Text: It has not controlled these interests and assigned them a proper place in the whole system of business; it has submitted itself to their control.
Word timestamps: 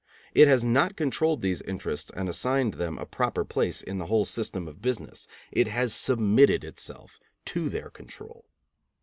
It 0.33 0.47
has 0.47 0.65
not 0.65 0.95
controlled 0.97 1.43
these 1.43 1.61
interests 1.61 2.09
and 2.15 2.27
assigned 2.27 2.73
them 2.73 2.97
a 2.97 3.05
proper 3.05 3.45
place 3.45 3.83
in 3.83 3.99
the 3.99 4.07
whole 4.07 4.25
system 4.25 4.67
of 4.67 4.81
business; 4.81 5.27
it 5.51 5.67
has 5.67 5.93
submitted 5.93 6.63
itself 6.63 7.19
to 7.45 7.69
their 7.69 7.91
control. 7.91 8.45